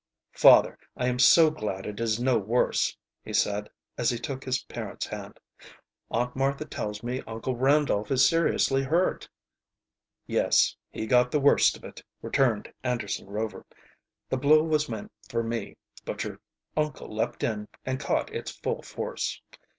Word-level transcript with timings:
"Father, 0.33 0.79
I 0.97 1.05
am 1.09 1.19
so 1.19 1.51
glad 1.51 1.85
it 1.85 1.99
is 1.99 2.19
no 2.19 2.35
worse," 2.39 2.97
he 3.23 3.33
said, 3.33 3.69
as 3.99 4.09
he 4.09 4.17
took 4.17 4.43
his 4.43 4.63
parent's 4.63 5.05
hand. 5.05 5.39
"Aunt 6.09 6.35
Martha 6.35 6.65
tells 6.65 7.03
me 7.03 7.21
Uncle 7.27 7.55
Randolph 7.55 8.09
is 8.09 8.25
seriously 8.27 8.81
hurt." 8.81 9.29
"Yes, 10.25 10.75
he 10.89 11.05
got 11.05 11.29
the 11.29 11.39
worst 11.39 11.77
of 11.77 11.83
it," 11.83 12.01
returned 12.23 12.73
Anderson 12.83 13.27
Rover. 13.27 13.63
"The 14.27 14.37
blow 14.37 14.63
was 14.63 14.89
meant 14.89 15.11
for 15.29 15.43
me, 15.43 15.77
but 16.03 16.23
your 16.23 16.39
uncle 16.75 17.15
leaped 17.15 17.43
in 17.43 17.67
and 17.85 17.99
caught 17.99 18.33
its 18.33 18.49
full 18.49 18.81
force." 18.81 19.39